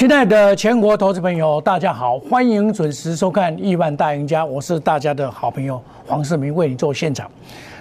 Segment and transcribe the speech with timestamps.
[0.00, 7.30] 亲爱的全国投资朋友，大家好，欢迎准时收看《亿万大赢家》，我是大家的好朋友黄世明，为你做现场。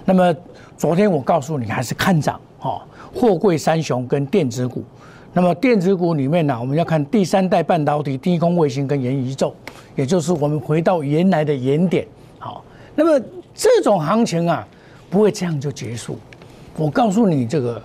[0.04, 0.36] 那么
[0.76, 2.82] 昨天我告诉你，还是看涨哦，
[3.16, 4.84] 货柜三雄跟电子股。
[5.32, 9.56] 那么电子股里面呢，我们要看第三代半导体、低空卫星跟元宇宙，
[9.96, 12.06] 也就是我们回到原来的原点。
[12.38, 12.62] 好，
[12.96, 13.26] 那么
[13.56, 14.68] 这种行情啊，
[15.10, 16.20] 不会这样就结束。
[16.76, 17.82] 我告诉你，这个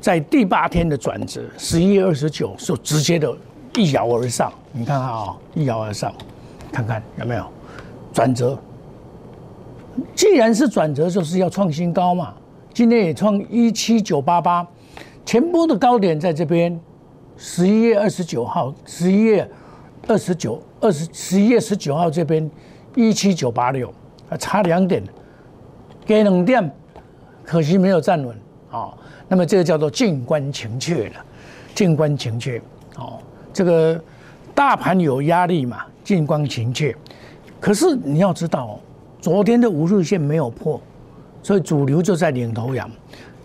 [0.00, 3.30] 在第八天的转折，十一月二十九是直接的。
[3.76, 6.12] 一摇而上，你看看啊，一摇而上，
[6.72, 7.46] 看看有没有
[8.12, 8.58] 转折？
[10.14, 12.34] 既然是转折，就是要创新高嘛。
[12.72, 14.66] 今天也创一七九八八，
[15.24, 16.78] 前波的高点在这边，
[17.36, 19.48] 十一月二十九号，十一月
[20.06, 22.50] 二十九二十十一月十九号这边
[22.94, 23.92] 一七九八六，
[24.28, 25.02] 啊，差两点，
[26.04, 26.70] 给两点，
[27.44, 28.36] 可惜没有站稳
[28.70, 28.92] 啊。
[29.28, 31.24] 那么这个叫做静观情却了，
[31.74, 32.58] 静观情却，
[32.96, 33.18] 哦。
[33.56, 33.98] 这个
[34.54, 35.78] 大盘有压力嘛？
[36.04, 36.94] 近光情切，
[37.58, 38.78] 可是你要知道，
[39.18, 40.78] 昨天的五日线没有破，
[41.42, 42.86] 所以主流就在领头羊，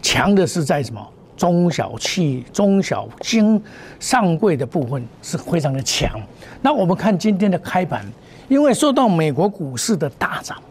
[0.02, 1.02] 强的是在什么？
[1.38, 3.60] 中小企、中小精
[4.02, 6.20] 上柜的部分是非常的强。
[6.62, 8.06] 那我们看今天的开盘，
[8.50, 10.62] 因为受到美国股市的大涨，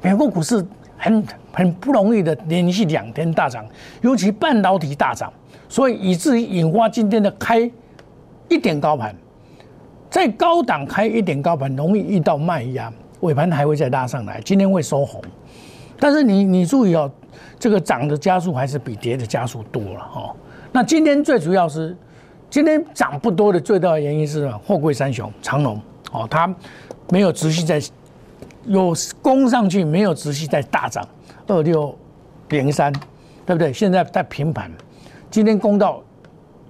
[0.00, 0.64] 美国股市
[0.96, 1.22] 很
[1.52, 3.66] 很不容易的连续两天大涨，
[4.00, 5.30] 尤其半导体大涨，
[5.68, 7.70] 所以以至于引发今天的开。
[8.48, 9.14] 一点高盘，
[10.10, 14.40] 在高档开一点高盘，容易遇到卖压，尾盘还会再拉上来。
[14.42, 15.22] 今天会收红，
[16.00, 17.10] 但是你你注意哦，
[17.58, 20.34] 这个涨的加速还是比跌的加速多了哈。
[20.72, 21.96] 那今天最主要是
[22.48, 25.80] 今天涨不多的最大的原因是货柜三雄长龙
[26.12, 26.52] 哦，它
[27.10, 27.80] 没有持续在
[28.64, 31.06] 有攻上去，没有持续在大涨
[31.46, 31.94] 二六
[32.48, 32.90] 零三，
[33.44, 33.72] 对不对？
[33.72, 34.70] 现在在平盘，
[35.30, 36.02] 今天攻到。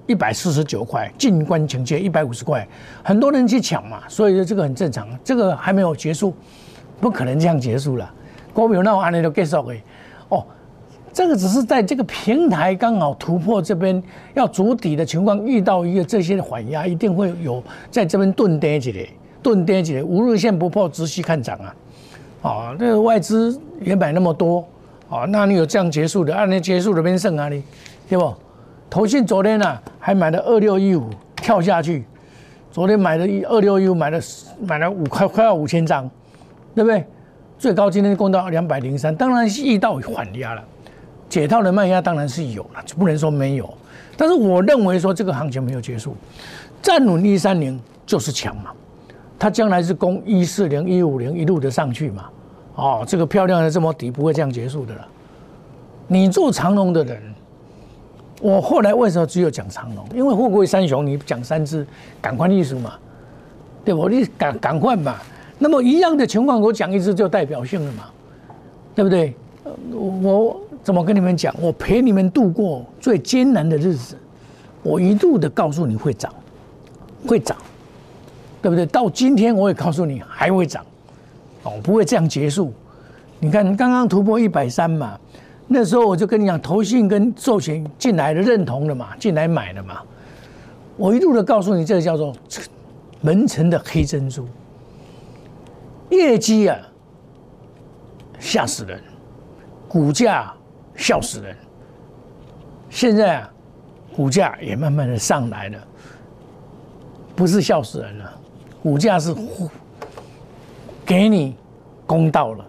[0.09, 2.67] 一百四十九块，进关情节一百五十块，
[3.05, 5.07] 很多人去抢嘛，所以说这个很正常。
[5.23, 6.35] 这个还没有结束，
[6.99, 8.11] 不可能这样结束了。
[8.55, 9.81] 股票那我按你都 get 收诶，
[10.31, 10.45] 哦，
[11.13, 14.03] 这个只是在这个平台刚好突破这边
[14.33, 19.07] 要筑底的情况，遇到一个这些缓压，一定会有在这边钝跌起来，
[19.43, 21.75] 钝跌起来，五日线不破，直续看涨啊！
[22.41, 24.67] 哦，那个外资也买那么多，
[25.09, 27.63] 哦，那你有这样结束的，按你结束的边剩哪里，
[28.09, 28.35] 对不？
[28.91, 32.04] 投信昨天呢还买了二六一五跳下去，
[32.71, 34.19] 昨天买的二六一五买了
[34.66, 36.09] 买了五块快要五千张，
[36.75, 37.04] 对不对？
[37.59, 40.65] 最高今天攻到两百零三，当然是遇到缓压了，
[41.28, 43.69] 解套的卖压当然是有了，就不能说没有。
[44.16, 46.16] 但是我认为说这个行情没有结束，
[46.81, 48.70] 站稳一三零就是强嘛，
[49.38, 52.31] 它将来是攻一四零一五零一路的上去嘛，
[52.76, 55.06] 哦，这个漂亮的这么底不会这样结束的了。
[56.06, 57.20] 你做长龙的人。
[58.41, 60.06] 我后来为什么只有讲长龙？
[60.15, 61.84] 因为富贵三雄，你讲三只，
[62.22, 62.94] 赶快艺术嘛，
[63.84, 64.09] 对不？
[64.09, 65.16] 你赶赶快嘛。
[65.59, 68.04] 那么一样的情况，我讲一只就代表性了嘛，
[68.94, 69.34] 对不对？
[69.93, 71.53] 我怎么跟你们讲？
[71.60, 74.16] 我陪你们度过最艰难的日子，
[74.84, 76.32] 我一度的告诉你会涨，
[77.26, 77.56] 会涨，
[78.62, 78.87] 对不对？
[78.87, 80.87] 到今天我也告诉你还会涨，
[81.65, 82.72] 哦，不会这样结束。
[83.41, 85.19] 你看刚刚突破一百三嘛。
[85.71, 90.01] 那时候我就跟你讲，投信跟寿险进来的认同了嘛，进来买了嘛。
[90.97, 92.34] 我一路的告诉你，这个叫做
[93.21, 94.49] 门城的黑珍珠，
[96.11, 96.79] 业绩啊
[98.39, 98.99] 吓死人，
[99.87, 100.53] 股价
[100.97, 101.55] 笑死人。
[102.89, 103.50] 现在啊，
[104.17, 105.79] 股价也慢慢的上来了，
[107.37, 108.33] 不是笑死人了，
[108.83, 109.35] 股价是
[111.05, 111.55] 给你
[112.06, 112.65] 公道了，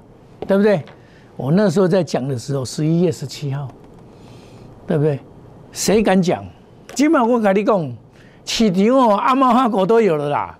[0.46, 0.84] 对不对？
[1.40, 3.66] 我那时候在讲的时候，十一月十七号，
[4.86, 5.18] 对不对？
[5.72, 6.44] 谁敢讲？
[6.94, 7.96] 今晚我跟你讲，
[8.44, 10.60] 市场哦，阿猫阿狗都有了啦。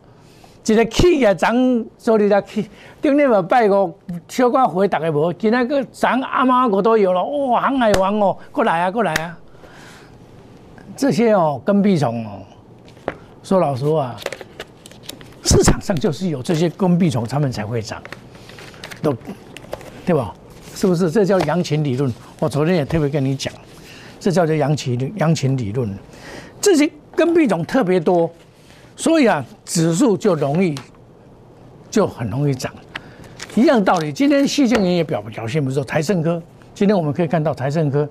[0.66, 1.54] 一个企业涨，
[1.98, 2.66] 所以来去，
[3.02, 3.94] 顶日嘛拜五，
[4.30, 5.34] 小可回大家无。
[5.34, 7.22] 今仔个涨，阿猫阿狗都有了。
[7.26, 9.38] 哇，航海王哦，过来啊，过来啊！
[10.96, 12.40] 这些哦，跟屁虫哦，
[13.44, 14.16] 说老实话，
[15.44, 18.02] 市场上就是有这些跟屁虫，他们才会涨，
[19.02, 19.14] 都
[20.06, 20.34] 对吧？
[20.80, 21.12] 是不是？
[21.12, 22.10] 这叫羊群理论。
[22.40, 23.54] 我昨天也特别跟你讲，
[24.18, 25.94] 这叫做羊群羊群理论。
[26.62, 28.32] 这些跟币种特别多，
[28.96, 30.74] 所以啊，指数就容易
[31.92, 32.74] 就很容易涨。
[33.56, 34.14] 一样道理。
[34.14, 36.42] 今天细晶银也表表现不错，台盛科
[36.74, 38.08] 今天我们可以看到台盛科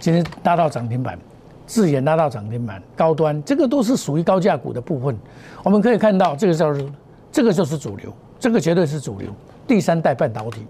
[0.00, 1.16] 今天拉到涨停板，
[1.64, 5.16] 智研拉到涨停板，高端这个都是属于高价股的部分。
[5.62, 6.90] 我们可以看到这个叫做
[7.30, 9.32] 这个就是主流，这个绝对是主流。
[9.64, 10.66] 第三代半导体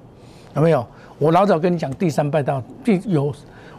[0.55, 0.87] 有没有？
[1.21, 3.31] 我老早跟你讲，第三代到第有，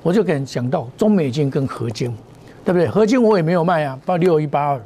[0.03, 2.15] 我就跟你讲到中美金跟合金，
[2.63, 2.87] 对不对？
[2.87, 4.81] 合金我也没有卖啊，报六一八二，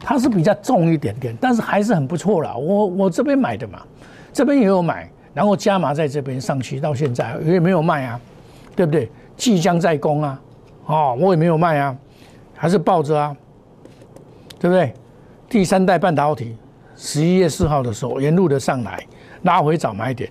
[0.00, 2.56] 它是比较重一点点，但是还是很不错啦。
[2.56, 3.82] 我我这边买的嘛，
[4.32, 8.20] 这边也有买，然后加码在这边上去，到现在也没有卖啊，
[8.74, 9.08] 对不对？
[9.36, 10.40] 即将在攻啊，
[10.86, 11.96] 哦，我也没有卖啊，
[12.56, 13.36] 还是抱着啊，
[14.58, 14.92] 对不对？
[15.48, 16.56] 第三代半导体，
[16.96, 19.06] 十一月四号的时候沿路的上来，
[19.42, 20.28] 拉回早买点，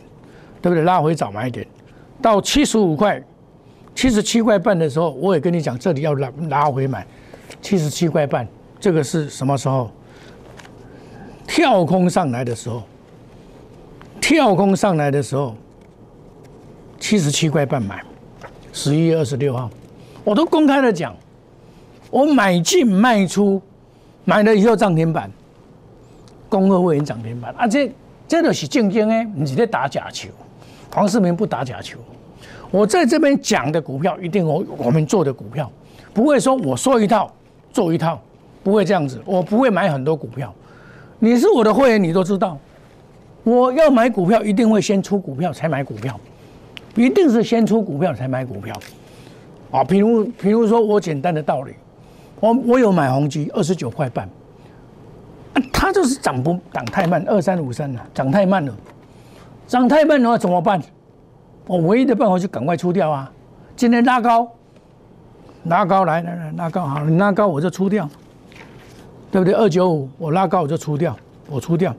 [0.62, 0.84] 对不对？
[0.84, 1.66] 拉回早买一点，
[2.22, 3.22] 到七十五块、
[3.96, 7.06] 七十七块半的时候，我也跟你讲，这里要拉拉回买，
[7.62, 8.48] 七十七块半。
[8.80, 9.92] 这个是什么时候？
[11.46, 12.84] 跳空上来的时候，
[14.22, 15.56] 跳空上来的时候，
[17.00, 18.04] 七十七块半买，
[18.72, 19.70] 十一月二十六号，
[20.24, 21.16] 我都公开的讲，
[22.12, 23.62] 我买进卖出，
[24.26, 25.30] 买了以后涨停板，
[26.48, 27.68] 恭贺会员涨停板啊！
[27.68, 27.92] 这
[28.28, 30.30] 这都是正经的，你在打假球。
[31.00, 31.98] 黄世明不打假球，
[32.70, 35.72] 我在这边讲的股票一定我我们做的股票，
[36.14, 37.34] 不会说我说一套
[37.72, 38.20] 做一套。
[38.62, 40.54] 不会这样子，我不会买很多股票。
[41.20, 42.58] 你是我的会员，你都知道，
[43.46, 46.20] 我要买股票一定会先出股票才买股票，
[46.96, 48.76] 一定是先出股票才买股票。
[49.72, 51.72] 啊，比如比如说我简单的道理，
[52.42, 54.30] 我我有买宏基二十九块半，
[55.72, 58.76] 它就是涨不涨太慢，二三五三了，涨太慢了，
[59.70, 60.82] 涨太慢的话怎么办？
[61.68, 63.32] 我唯一的办法就赶快出掉啊！
[63.76, 64.52] 今天拉高，
[65.66, 68.10] 拉高来来来拉高好，你拉高我就出掉。
[69.32, 69.54] 对不对？
[69.54, 71.16] 二九五，我拉高我就出掉，
[71.48, 71.96] 我出掉，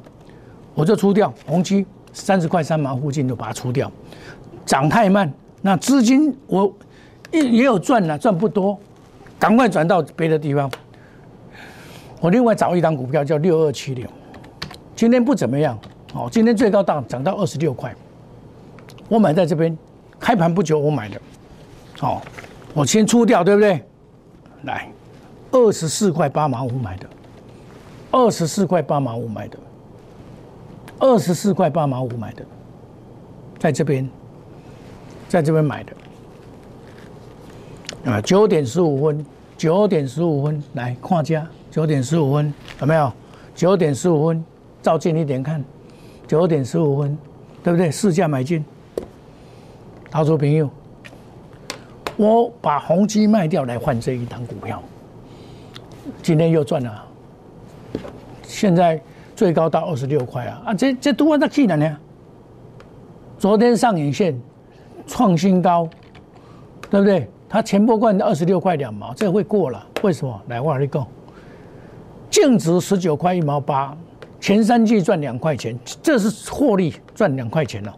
[0.75, 1.33] 我就出掉。
[1.47, 3.89] 红基三十块三毛附近就把它出掉，
[4.67, 5.33] 涨太慢，
[5.63, 6.75] 那资金我
[7.31, 8.77] 也也有赚了，赚不多，
[9.39, 10.69] 赶快转到别的地方。
[12.21, 14.09] 我另外找一张股票叫六二七零，
[14.97, 15.79] 今天不怎么样，
[16.15, 17.95] 哦，今天最高档涨到二十六块，
[19.09, 19.77] 我买在这边，
[20.19, 21.21] 开盘不久我买的，
[22.01, 22.21] 哦，
[22.75, 23.83] 我先出掉，对不对？
[24.65, 24.91] 来，
[25.53, 27.07] 二十四块八毛五买的。
[28.13, 29.57] 二十四块八毛五买的，
[30.99, 32.45] 二十四块八毛五买的，
[33.57, 34.11] 在这边，
[35.29, 35.93] 在这边买的，
[38.11, 39.25] 啊，九点十五分，
[39.57, 43.13] 九点十五分来看价，九点十五分有没有？
[43.55, 44.45] 九点十五分，
[44.83, 45.65] 照近一点看，
[46.31, 47.19] 九点十五分，
[47.61, 47.91] 对不对？
[47.91, 48.65] 市价买进，
[50.13, 50.71] 投资朋友，
[52.17, 54.81] 我把宏基卖掉来换这一档股票，
[56.23, 57.05] 今天又赚了。
[58.45, 59.01] 现在
[59.35, 60.63] 最高到二十六块啊！
[60.67, 61.97] 啊，这这多少气了呢？
[63.37, 64.41] 昨天上影线
[65.09, 65.89] 创新高，
[66.89, 67.29] 对不对？
[67.49, 69.85] 它前波冠二十六块两毛，这会过了？
[70.05, 70.41] 为什么？
[70.47, 71.05] 来，我跟你讲，
[72.31, 73.97] 净值十九块一毛八，
[74.41, 77.95] 前三季赚两块钱，这是获利赚两块钱了。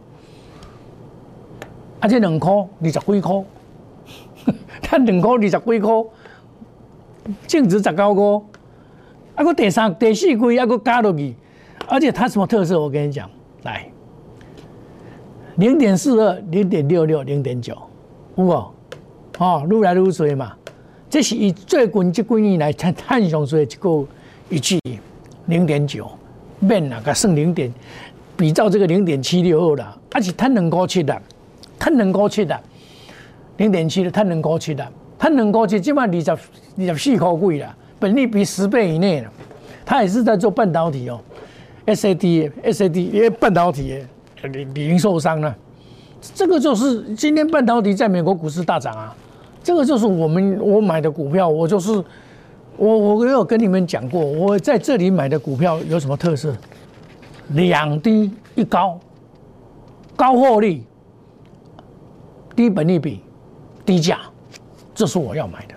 [1.99, 3.43] 而且两块二十几块，
[4.81, 6.03] 它两块二十几块，
[7.47, 8.23] 净值十九块。
[9.35, 11.33] 啊，个第三、第四季啊，个加落去，
[11.87, 12.79] 而且它什么特色？
[12.79, 13.27] 我跟你讲，
[13.63, 13.89] 来，
[15.55, 17.75] 零点四二、零点六六、零点九，
[18.35, 18.51] 有无？
[19.39, 20.53] 哦，愈来愈水嘛。
[21.09, 24.05] 这是以最近这几年来探探上水一个
[24.49, 24.79] 一季
[25.45, 26.07] 零点九，
[26.63, 27.71] 变啊，个剩零点，
[28.35, 31.21] 比照这个零点七六二啦，而且碳能高七的，
[31.77, 32.59] 碳能高七的，
[33.57, 34.87] 零点七的碳能高七的，
[35.19, 36.37] 碳能高七，起码二十二
[36.95, 37.75] 十四块贵啦。
[37.99, 39.29] 本利比十倍以内了，
[39.85, 41.19] 他也是在做半导体哦
[41.85, 43.97] ，S A D S A D 因为半导体
[44.41, 45.55] 零零售商呢，
[46.35, 49.15] 这个就是今天半导体在美国股市大涨啊，
[49.63, 52.03] 这个就是我们我买的股票，我就是
[52.77, 56.55] 我我有跟你们讲过，我在这里买的股票有什么特色？
[57.49, 58.99] 两低一高，
[60.15, 60.83] 高获利，
[62.55, 63.21] 低本利比，
[63.85, 64.19] 低价，
[64.95, 65.75] 这是我要买的。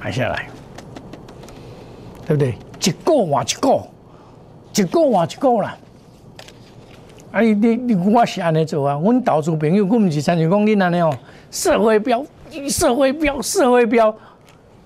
[0.00, 0.48] 买下来，
[2.26, 2.54] 对不对？
[2.82, 3.82] 一个换一个，
[4.74, 5.76] 一个换一个啦。
[7.32, 8.98] 啊，你你你，我是安尼做啊。
[9.02, 11.16] 阮投资朋友，我唔是参像讲恁安尼哦。
[11.50, 12.24] 社会标，
[12.68, 14.14] 社会标，社会标。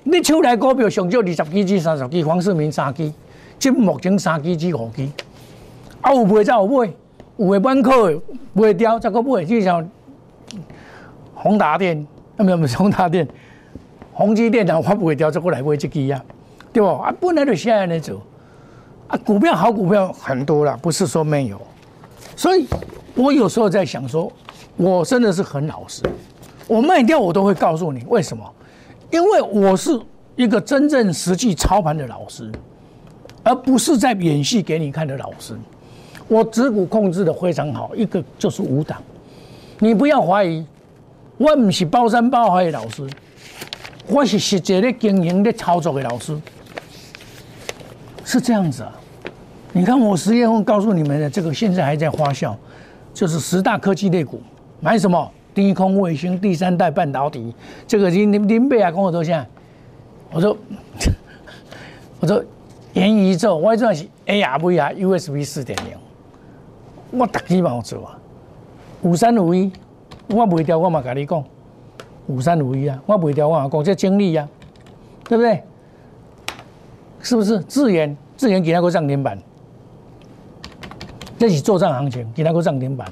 [0.07, 3.11] 你手来股票上少二十几支、三十支，黄世明三支，
[3.59, 5.09] 即目前三支至五支。
[6.03, 6.93] 啊，有卖才有买，
[7.39, 8.21] 有诶满口诶，
[8.53, 9.89] 卖掉再个买，就像
[11.35, 12.07] 宏达电，
[12.37, 13.27] 啊，没有没是宏达电。
[14.13, 16.23] 宏基电脑发不会掉，再过来买这支啊，
[16.71, 16.87] 对不？
[16.87, 18.21] 啊，本来就现在那走，
[19.09, 21.59] 啊，股票好股票很多了，不是说没有。
[22.37, 22.67] 所以
[23.15, 24.31] 我有时候在想说，
[24.77, 26.03] 我真的是很老实，
[26.69, 28.45] 我卖掉我都会告诉你为什么，
[29.15, 29.97] 因为我是
[30.35, 32.51] 一个真正实际操盘的老师，
[33.45, 35.57] 而不是在演戏给你看的老师。
[36.27, 39.01] 我持股控制的非常好，一个就是五档，
[39.79, 40.67] 你不要怀疑，
[41.37, 43.09] 我不是包山包海的老师。
[44.09, 46.37] 我是实际咧经营咧操作的老师，
[48.25, 48.93] 是这样子啊。
[49.73, 52.53] 你看我十月份告诉你们的这个，现在还在发酵，
[53.13, 54.43] 就是十大科技类股
[54.81, 55.31] 买什么？
[55.55, 57.55] 低空卫星、第三代半导体，
[57.87, 59.47] 这个林林林贝啊跟我说现在，
[60.33, 60.57] 我说
[62.21, 62.45] 我说
[62.95, 65.97] 元宇宙，我这是 AR、VR、USB 四点零，
[67.21, 68.19] 我特基帮我做啊，
[69.03, 69.71] 五三五一，
[70.29, 71.45] 我卖掉我嘛跟你讲，
[72.27, 74.49] 五三五一啊，我卖掉我嘛讲这精力呀，
[75.29, 75.63] 对不对？
[77.21, 77.59] 是不是？
[77.61, 79.39] 智研智研给那个涨停板，
[81.39, 83.07] 这是作战行情，给那个涨停板，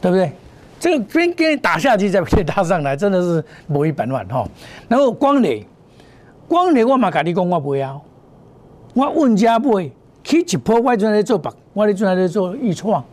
[0.00, 0.32] 对不对？
[0.80, 4.48] 这个边给你打下去，再给你打上来，真的是无一百万哈。
[4.88, 5.62] 然后光磊，
[6.48, 8.00] 光磊我嘛跟你讲，我不要，
[8.94, 9.90] 我问家买，
[10.24, 13.04] 去一波我正在做白，我咧正在做预创，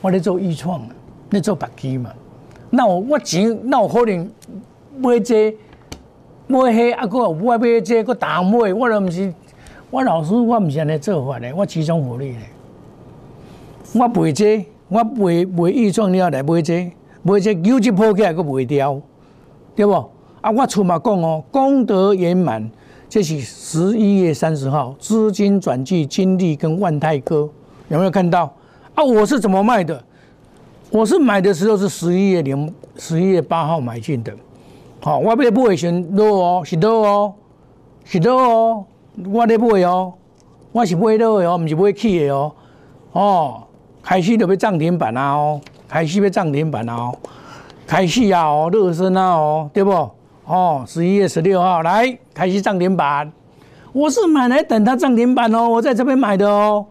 [0.00, 0.80] 我咧做预创，
[1.28, 2.10] 咧做白机嘛。
[2.70, 4.30] 那我我钱那我可能
[4.96, 5.54] 买这
[6.46, 9.34] 买黑啊个我买这个大买，我都毋是
[9.90, 12.48] 我老师，我毋是安尼做法咧，我集中火力咧，
[13.92, 14.66] 我买这。
[14.88, 19.00] 我卖卖预创了来买这，买这有一破起来，佫卖掉，
[19.74, 19.92] 对不？
[20.40, 22.70] 啊，我出嘛讲哦，功德圆满，
[23.08, 27.48] 这是十一月三十号，资金转寄金利跟万泰科，
[27.88, 28.54] 有没有看到？
[28.94, 30.00] 啊，我是怎么卖的？
[30.90, 34.32] 我是买的时候是十一月零十一月八号买进的，
[35.00, 37.34] 好，我买不会选落哦，是落哦，
[38.04, 38.84] 是落哦，
[39.32, 40.12] 我咧买哦，
[40.70, 42.52] 我是买落的哦，唔是买起的哦，
[43.10, 43.62] 哦。
[44.06, 45.32] 开始就要涨停板啊！
[45.34, 46.94] 哦，开始要涨停板啊！
[46.94, 47.18] 哦，
[47.88, 48.44] 开始啊！
[48.44, 49.32] 哦，热身啊！
[49.32, 49.90] 哦，对不？
[50.44, 53.32] 哦，十一月十六号来开始涨停板，
[53.92, 56.86] 我是买来等它涨停板哦，我在这边买的哦，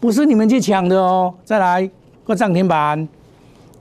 [0.00, 1.34] 不是你们去抢的哦。
[1.44, 1.90] 再来
[2.24, 3.06] 个涨停板，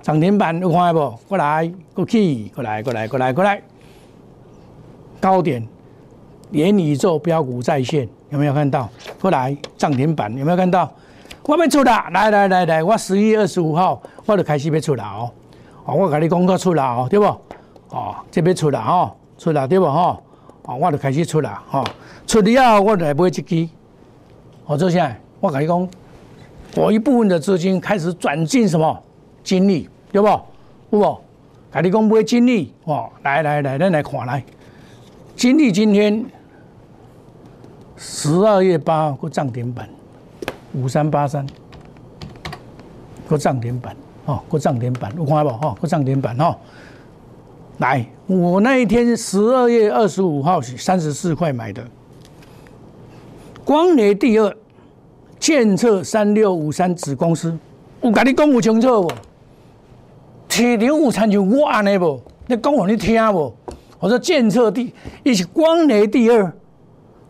[0.01, 1.17] 涨停板有看不？
[1.29, 3.62] 过来，过去，过来，过来，过来，过来，
[5.22, 5.65] 高点，
[6.51, 8.89] 元宇宙标股在线，有没有看到？
[9.22, 10.91] 过来，涨停板有没有看到？
[11.48, 12.10] 我要出啦！
[12.12, 15.32] 来来来来，我十一月二十五号我就开始要出啦哦！
[15.86, 17.25] 哦，我跟你讲个出啦哦，对不？
[17.90, 19.86] 哦，这边出啦哦，出啦对不？
[19.86, 20.20] 哈，
[20.64, 21.84] 哦，我就开始出啦哈，
[22.25, 23.70] 出了后我来买一支。
[24.66, 25.16] 我做啥？
[25.40, 25.88] 我跟你讲，
[26.75, 29.00] 我一部分的资金开始转进什么
[29.44, 30.28] 金利，对不？
[30.28, 31.18] 有不？
[31.72, 34.44] 跟你讲买金利哦，来来来，咱来看来，
[35.36, 36.25] 金利今天
[37.96, 39.88] 十二月八号个涨停板。
[40.75, 41.46] 五三八三，
[43.27, 45.50] 个涨停板哦，个涨停板，有看不？
[45.50, 46.58] 哈，个涨停板哈。
[47.79, 51.86] 来，我那一天十二月二十五号是三十四块买的。
[53.63, 54.55] 光磊第二，
[55.39, 57.58] 建策三六五三子公司，
[58.00, 59.12] 我跟你讲不清楚不？
[60.48, 62.22] 铁牛午餐就我安尼不？
[62.48, 63.53] 你讲我你听不？
[64.00, 66.53] 我说建策第，一是光磊第二，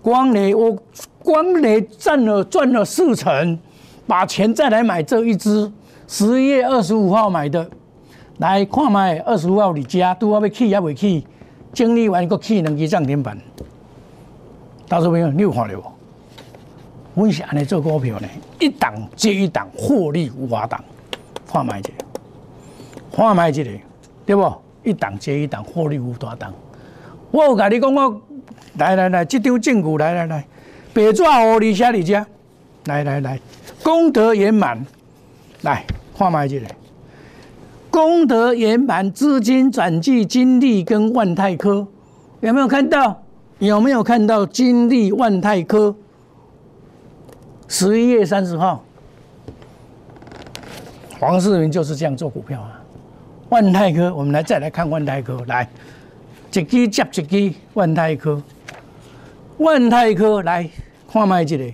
[0.05, 0.77] 光磊我。
[1.23, 3.57] 光磊赚了赚了四成，
[4.05, 5.71] 把钱再来买这一支，
[6.07, 7.67] 十一月二十五号买的，
[8.37, 11.25] 来看卖二十五号你家都要被起也未起，
[11.73, 13.35] 整理完个起两支涨停板，
[14.87, 15.83] 到时候朋友你有看到无？
[17.15, 18.27] 我是安尼做股票呢，
[18.59, 20.79] 一档接一档获利无法挡，
[21.51, 22.05] 看卖这个，
[23.11, 23.71] 看卖这个，
[24.27, 24.53] 对不？
[24.83, 26.53] 一档接一档获利无法挡。
[27.35, 28.21] 我有跟你讲我，
[28.77, 30.45] 来来来，这张证据来来来。
[30.93, 32.25] 别抓我，你下你家，
[32.85, 33.37] 来来来，
[33.83, 34.85] 功德圆满，
[35.63, 36.69] 来画埋进来。
[37.91, 41.85] 功德圆满，资金转寄金利跟万泰科，
[42.39, 43.21] 有没有看到？
[43.59, 45.93] 有没有看到金利万泰科？
[47.67, 48.81] 十一月三十号，
[51.19, 52.79] 黄世明就是这样做股票啊。
[53.49, 55.67] 万泰科，我们来再来看万泰科，来，
[56.61, 58.41] 一支接一支万泰科。
[59.57, 60.69] 万泰科来
[61.07, 61.65] 看卖这个，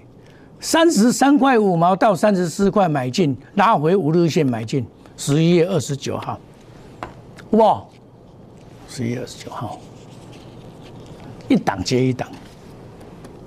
[0.60, 4.86] 三十三块五毛到三十四块买进，拉回五日线买进。
[5.18, 6.40] 十一月二十九号，
[7.52, 7.84] 哇，
[8.88, 9.80] 十一月二十九号，
[11.48, 12.28] 一档接一档，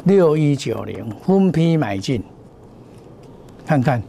[0.05, 2.23] 六一九零分批买进。
[3.67, 4.03] 看看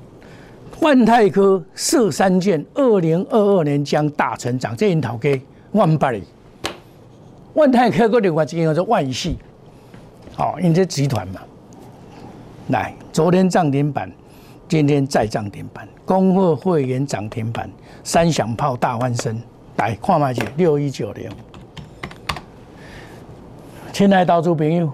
[0.81, 4.75] 万泰科设三件，二零二二年将大成长。
[4.75, 5.41] 这樱桃给
[5.71, 6.23] 万百里，
[7.55, 9.37] 万泰科个另外一个叫做万系。
[10.37, 11.41] 哦，因这集团嘛，
[12.67, 14.11] 来，昨天涨停板，
[14.67, 17.69] 今天再涨停板，恭贺会员涨停板，
[18.03, 19.41] 三响炮大翻身，
[19.77, 21.31] 来，看卖姐六一九零，
[23.93, 24.91] 亲爱投资朋友，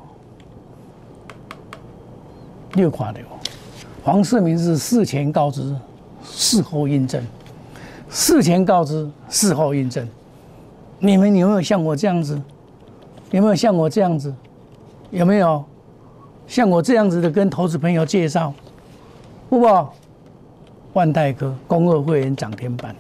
[2.74, 3.20] 六看到，
[4.04, 5.76] 黄世明是事前告知，
[6.24, 7.26] 事后印证，
[8.12, 10.08] 事前告知，事后印证，
[11.04, 12.40] 你们有没有像我这样子？
[13.32, 14.32] 有没有像我这样子？
[15.10, 15.66] 有没有
[16.46, 18.54] 像我这样子的跟投资朋友介绍，
[19.50, 19.88] 不不，
[20.94, 22.96] 万泰科公二会员涨停板，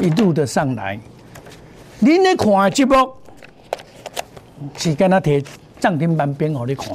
[0.00, 0.98] 一路的上来，
[2.00, 2.94] 您咧看节目，
[4.76, 5.42] 是跟他提
[5.78, 6.88] 涨停板编给你看，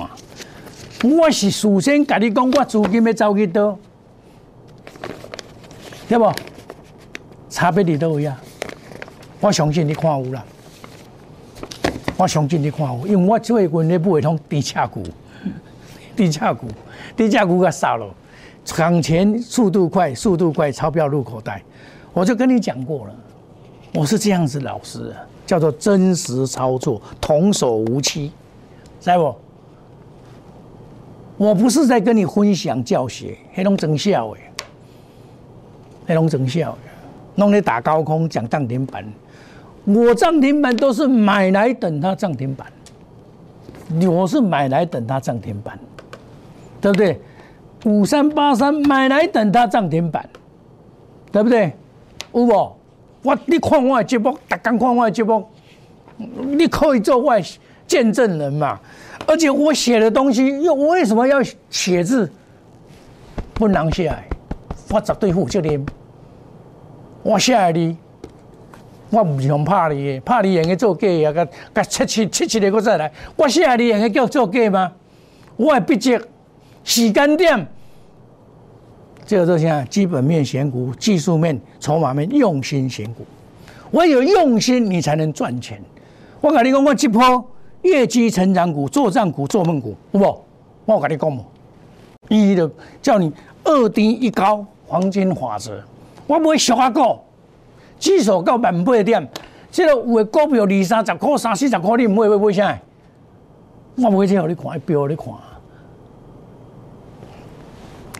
[1.03, 3.79] 我是事先跟你讲，我资金要走去多，
[6.09, 6.29] 对不？
[7.49, 8.37] 差别伫倒位啊？
[9.39, 10.43] 我相信你看有啦，
[12.17, 15.03] 我相信你看有，因为我最近咧买通低价股，
[16.15, 16.67] 低价股，
[17.15, 18.07] 低价股个少了，
[18.63, 21.61] 抢钱速度快，速度快，钞票入口袋。
[22.13, 23.15] 我就跟你讲过了，
[23.93, 25.13] 我是这样子老师，
[25.45, 28.31] 叫做真实操作，童叟无欺，
[29.01, 29.35] 知不？
[31.37, 34.39] 我不是在跟你分享教学，黑龙真笑诶，
[36.07, 36.75] 黑龙真笑。
[37.35, 39.05] 弄你打高空讲涨停板，
[39.83, 42.67] 我涨停板都是买来等它涨停板，
[44.09, 45.77] 我是买来等它涨停板，
[46.81, 47.19] 对不对？
[47.85, 50.27] 五三八三买来等它涨停板，
[51.31, 51.71] 对不对？
[52.33, 52.75] 有无？
[53.21, 55.47] 我你看我的节目，大家看我的节目，
[56.17, 57.41] 你可以做外
[57.85, 58.79] 见证人嘛？
[59.27, 62.31] 而且我写的东西，又为什么要写字？
[63.53, 64.13] 不能写，
[64.89, 65.85] 我绝对负责任。
[67.25, 67.97] 我写你，
[69.09, 71.33] 我唔是用怕你的，怕你用去做假啊！
[71.33, 74.91] 甲甲七七七七的搁再来，我写你用去叫做假吗？
[75.55, 76.15] 我的笔迹
[76.83, 77.67] 时间点，
[79.25, 83.25] 这个现在基本面选股、技术面、筹码面用心选股，
[83.89, 85.81] 我有用心，你才能赚钱。
[86.41, 87.43] 我跟你讲，我这波
[87.81, 90.93] 业绩成长股、作战股、做梦股，好不？
[90.93, 91.43] 我跟你讲嘛，
[92.29, 92.69] 一的
[93.01, 93.33] 叫你
[93.63, 95.83] 二低一高黄金法则。
[96.27, 97.19] 我买俗啊股，
[97.99, 99.27] 指数到万八点，
[99.71, 102.79] 这个有的股票二三十块、三四十块，你唔买要买啥？
[103.97, 105.25] 我买这互你看，标你看。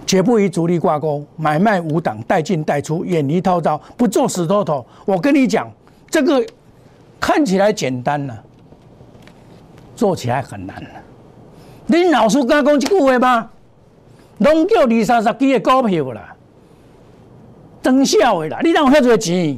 [0.05, 4.85] 绝不与主力挂钩，买卖无档，带进带出，远离套招，不做死多头。
[5.03, 5.67] 我跟你讲，
[6.11, 6.45] 这个
[7.19, 8.43] 看起来简单了，
[9.95, 10.89] 做起来很难了。
[11.87, 13.49] 你老师刚讲这句话吗？
[14.37, 16.34] 拢叫二三十几个股票啦。
[17.85, 18.59] 增效的啦！
[18.63, 19.55] 你哪有遐多钱？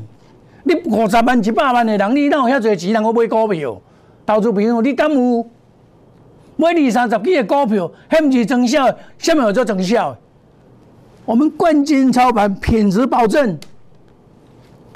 [0.63, 2.91] 你五十万、一百万的人，你哪有遐多钱？
[2.91, 3.81] 能够买股票？
[4.25, 5.47] 投资朋友，你敢有
[6.57, 7.89] 买二三十几个股票？
[8.09, 8.85] 还不是增效？
[9.17, 10.17] 下面有做增效？
[11.23, 13.57] 我们冠军操盘，品质保证，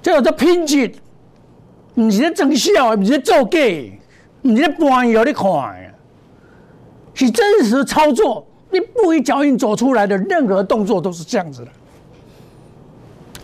[0.02, 0.92] 这叫做品质，
[1.96, 3.60] 不是在增效，不是在做假，
[4.42, 5.94] 不是在搬药你看，
[7.14, 8.46] 是真实操作。
[8.72, 11.72] 你不一脚印走出来的任何动作都是这样子的。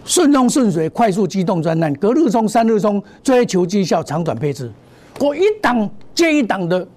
[0.08, 4.72] 顺风顺水，快速机动专栏，隔日冲，三日冲，追求绩效，长短配置，
[5.20, 6.88] 我一档接一档的，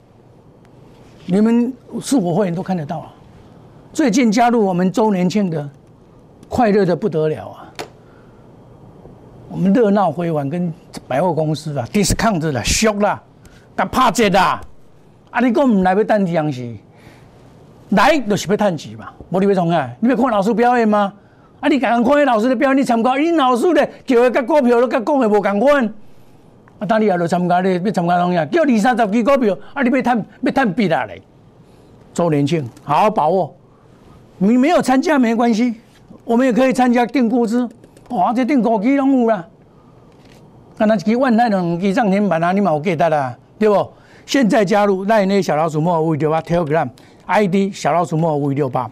[1.26, 3.12] 你们是我会员都看得到啊。
[3.92, 5.68] 最近加入我们周年庆的，
[6.48, 7.66] 快乐的不得了啊！
[9.48, 10.72] 我们热闹辉煌跟
[11.08, 13.20] 百货公司啊，discount 了，俗啦，
[13.74, 14.60] 敢怕折啦！
[15.32, 16.76] 啊，你讲唔来要等几样事？
[17.88, 19.90] 来就是要趁钱嘛，无你要创啊？
[19.98, 21.12] 你要看老师表演吗？
[21.60, 21.68] 啊！
[21.68, 25.86] 你刚刚看老师的表演，你参加，因老师咧叫的甲股票，都甲讲的无共款。
[26.78, 28.50] 啊，当你也要参加咧，要参加啷样？
[28.50, 31.20] 叫二三十支股票，啊，你要赚要赚币啦嘞！
[32.14, 33.54] 周年庆，好好把握。
[34.38, 35.74] 你没有参加没关系，
[36.24, 37.68] 我们也可以参加定估值。
[38.08, 39.44] 哇，这定股基拢有啦。
[40.78, 43.86] 啊，那几万那两支涨停板啊，你嘛有记得啦，对不？
[44.24, 46.88] 现在加入那那小老鼠莫五六八 Telegram
[47.26, 48.88] ID 小老鼠莫五六八。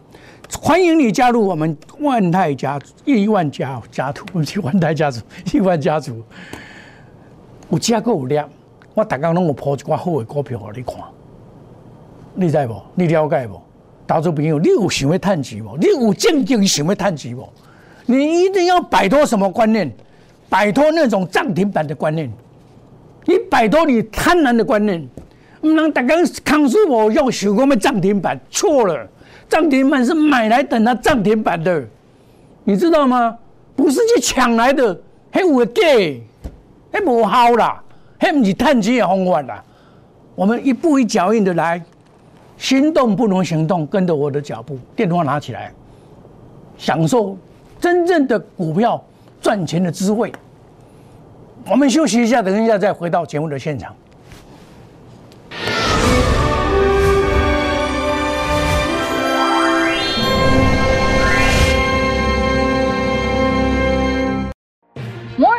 [0.56, 5.20] 欢迎你加入我们万泰家族，亿万家家族，不是万泰家族，
[5.52, 6.22] 亿万家族。
[7.70, 8.48] 有加够有量，
[8.94, 10.96] 我大家拢有抛一挂好的股票给你看，
[12.34, 12.82] 你知无？
[12.94, 13.60] 你了解无？
[14.06, 15.76] 投资朋友，你有想要趁钱无？
[15.76, 17.46] 你有正经想要趁钱无？
[18.06, 19.92] 你一定要摆脱什么观念？
[20.48, 22.32] 摆脱那种涨停板的观念，
[23.26, 25.06] 你摆脱你贪婪的观念，
[25.60, 29.06] 唔能大家康师傅用手工的涨停板，错了。
[29.48, 31.82] 涨停板是买来等它涨停板的，
[32.64, 33.36] 你知道吗？
[33.74, 35.82] 不是去抢来的，还有假，
[36.92, 37.82] 还无好啦，
[38.18, 39.62] 还不是探钱的方法啦。
[40.34, 41.80] 我们一步一脚印的来，
[42.56, 45.72] 心动不如行动，跟着我的脚步，电话拿起来，
[46.76, 47.36] 享受
[47.80, 49.02] 真正的股票
[49.40, 50.32] 赚钱的滋味。
[51.70, 53.94] 我们休息一下，等一下再回到节目的现场。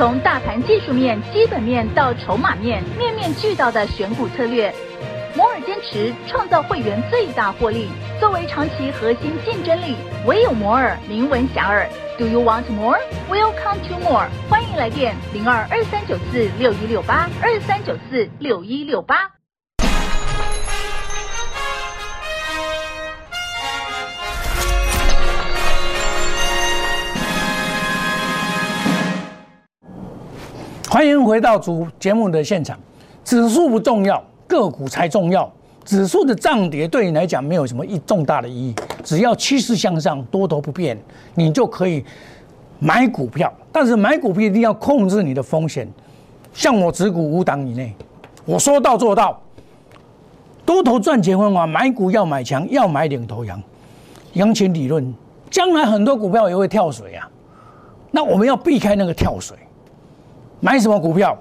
[0.00, 4.74] 从大盘技术面、基本面到筹码面，面面俱到的选股策略。
[5.36, 7.86] 摩尔坚持创造会员最大获利，
[8.18, 11.86] 作为长期核心竞争力，唯有摩尔名闻遐迩。
[12.16, 12.98] Do you want more?
[13.28, 14.30] Welcome to more。
[14.48, 19.39] 欢迎来电零二二三九四六一六八二三九四六一六八。
[31.00, 32.78] 欢迎回到主节目的现场。
[33.24, 34.22] 指数不重要。
[34.46, 35.50] 个股才重要，
[35.82, 40.98] 指数的涨跌对你来讲没有什么一重大的意义，只要趋势向上，多头不变，
[41.34, 42.04] 你就可以
[42.78, 43.50] 买股票。
[43.72, 45.88] 但是买股票一定要控制你的风险，
[46.52, 47.94] 像我持股五档以内，
[48.44, 49.40] 我说到做到。
[50.66, 53.62] 多头赚钱方法，买股要买强，要买领头羊，
[54.34, 55.14] 羊群理论，
[55.50, 57.26] 将来很多股票也会跳水啊，
[58.10, 59.56] 那我们要避开那个跳水，
[60.60, 61.36] 买什么股票？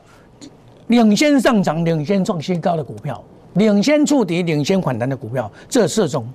[0.88, 6.27] 领先上涨、领先创新高的股票，领先触底、领先反弹的股票，这四种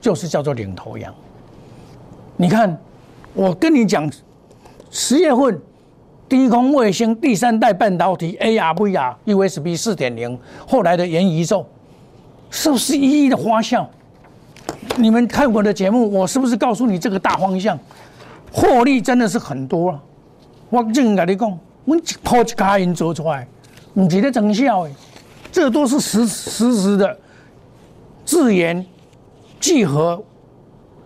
[0.00, 1.14] 就是叫做领头羊。
[2.36, 2.76] 你看，
[3.32, 4.10] 我跟你讲，
[4.90, 5.58] 十月份
[6.28, 11.64] 低空卫星第三代半导体 ARVR USB 四点零，后来的元宇宙，
[12.50, 13.88] 是不是一一的花笑？
[14.98, 17.78] 你们看我的节目，我是不是告诉你这个大方向？
[18.52, 20.02] 获利真的是很多啊。
[20.68, 23.48] 我正跟你讲，我一抛一卡银做出来。
[23.94, 24.86] 你觉得成效？
[24.86, 24.90] 哎，
[25.50, 27.18] 这都是实实时的
[28.26, 28.84] 自研、
[29.58, 30.22] 聚合、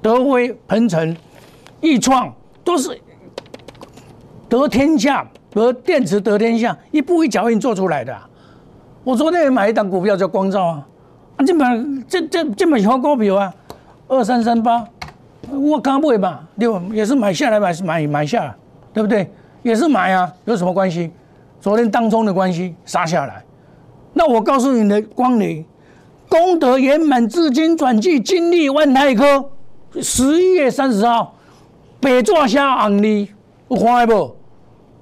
[0.03, 1.17] 德威、鹏程、
[1.81, 3.01] 易创，都是
[4.49, 8.13] 得天下、得电池得天下，一步一脚印做出来的。
[9.05, 10.89] 我昨天也买一档股票叫光照啊，
[11.37, 13.55] 啊，这买这这这买好股票啊，
[14.09, 14.85] 二三三八，
[15.49, 16.83] 我刚买嘛，对吧？
[16.93, 18.53] 也是买下来买买买下，
[18.93, 19.31] 对不对？
[19.63, 21.11] 也是买啊，有什么关系？
[21.61, 23.45] 昨天当中的关系杀下来，
[24.15, 25.65] 那我告诉你的光磊，
[26.29, 29.51] 功德圆满，资金转去金利万泰科，
[30.01, 31.35] 十一月三十号，
[32.01, 33.29] 白纸写红字，
[33.69, 34.37] 有看到不？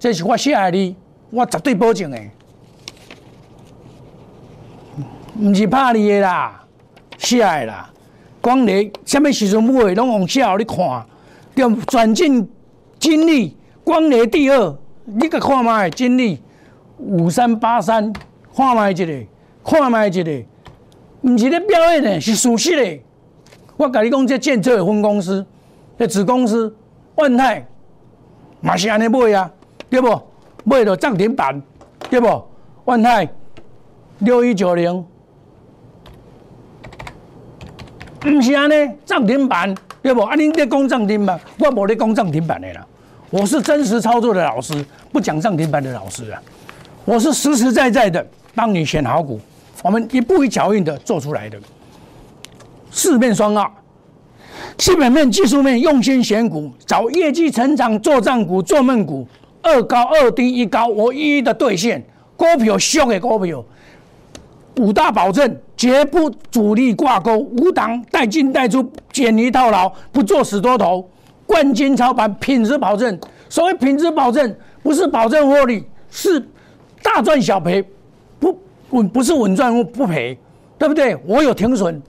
[0.01, 0.95] 这是我写的字，
[1.31, 2.19] 我绝对保证的，
[5.41, 6.65] 唔是怕你的啦，
[7.19, 7.91] 写的啦。
[8.41, 11.07] 光磊什么时阵买，拢用写你看，
[11.55, 12.49] 要转进
[12.99, 13.57] 金利，
[13.89, 16.39] 光磊第二，你个看卖金利。
[16.99, 18.13] 五三八三，
[18.55, 19.27] 看卖一个，
[19.65, 20.45] 看卖一个，
[21.23, 23.01] 唔是咧表演的，是事实的。
[23.79, 25.47] 我甲你讲，这建设分公司
[25.97, 26.77] 的子公司
[27.15, 27.67] 万泰，
[28.61, 29.51] 嘛是安尼买啊，
[29.89, 30.21] 对不？
[30.65, 31.63] 买到涨停板，
[32.11, 32.45] 对不？
[32.85, 33.27] 万泰
[34.19, 35.03] 六一九零，
[38.27, 38.75] 唔是安尼
[39.07, 40.21] 涨停板，对不？
[40.21, 42.87] 啊，恁在讲涨停板，我无咧讲涨停板的啦。
[43.31, 44.73] 我是真实操作的老师，
[45.13, 46.41] 不讲涨停板的老师啊。
[47.05, 49.39] 我是实实在在的帮你选好股，
[49.83, 51.59] 我们一步一脚印的做出来的，
[52.91, 53.71] 四面双二，
[54.79, 59.27] 基本面、技术面用心选股，找业绩成长做账股、做梦股，
[59.63, 62.03] 二高二低一高，我一一的兑现，
[62.35, 63.63] 股票送给股票，
[64.79, 71.09] 五大保证绝不主力挂钩，五档带进带出，减离套牢，不做死多头，
[71.49, 73.19] 冠军操盘，品质保证。
[73.49, 76.41] 所谓品质保证，不是保证获利，是。
[77.01, 77.83] 大赚小赔，
[78.41, 80.37] 不稳不是稳赚不赔，
[80.77, 81.17] 对不对？
[81.25, 82.03] 我有停损，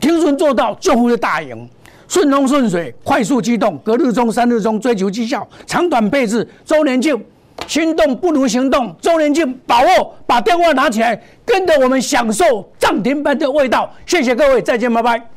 [0.00, 1.68] 停损做到就会大赢，
[2.08, 7.24] 顺风顺水，快速机动，隔日中、三日中追求绩效，长短配置，周年庆，
[7.68, 13.88] 心动不如行动，周年庆把握，把电话拿起来，跟着我们享受涨停板的味道。
[14.06, 15.35] 谢谢各位，再见，拜拜。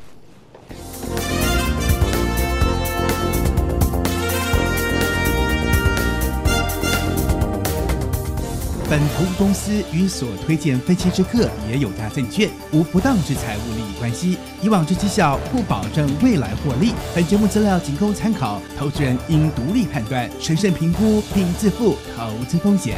[8.90, 16.92] 本投资公司与所推荐分期之客也有大证券无不当之财务利益关系，以往之绩效不保证未来获利。
[17.14, 22.98] 本节目资料仅供参考，投资人应独立判断、审慎评估并自负投资风险。